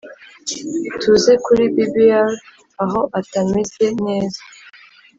[0.99, 2.27] tuze kuri bbr
[2.83, 4.41] aho atameze neza